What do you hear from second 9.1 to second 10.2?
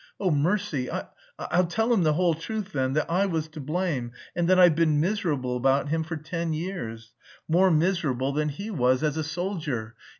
a soldier, and...